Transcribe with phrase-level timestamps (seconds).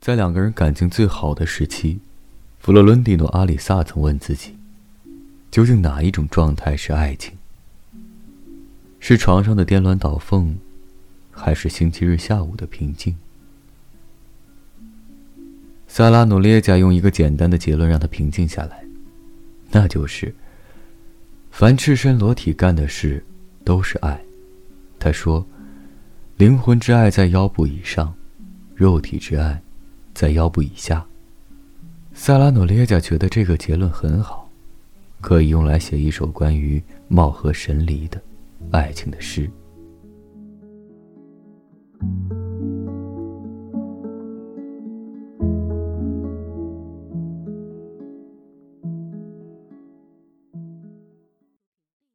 [0.00, 2.00] 在两个人感情最好的时期，
[2.58, 4.56] 弗洛伦蒂诺·阿里萨曾问自己：
[5.50, 7.34] 究竟哪一种状态是爱情？
[8.98, 10.56] 是床上的颠鸾倒凤，
[11.30, 13.14] 还是星期日下午的平静？
[15.86, 18.84] 萨拉努列加用一个简单的结论让他平静下来，
[19.70, 20.34] 那就是：
[21.50, 23.22] 凡赤身裸体干的事，
[23.64, 24.18] 都是爱。
[24.98, 25.44] 他说
[26.40, 28.14] ：“灵魂之爱在腰部以上，
[28.74, 29.60] 肉体之爱。”
[30.14, 31.04] 在腰部以下。
[32.14, 34.50] 萨拉努列加觉得这个结论很好，
[35.20, 38.18] 可以用来写一首关于貌合神离的
[38.70, 39.50] 爱情的诗。